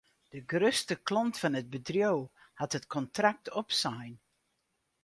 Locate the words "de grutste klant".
0.33-1.35